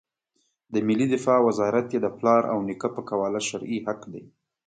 د 0.73 0.75
ملي 0.87 1.07
دفاع 1.13 1.39
وزارت 1.47 1.85
یې 1.93 1.99
د 2.03 2.07
پلار 2.17 2.41
او 2.51 2.59
نیکه 2.67 2.89
په 2.95 3.01
قواله 3.09 3.39
شرعي 3.47 3.79
حق 3.87 4.01
دی. 4.13 4.23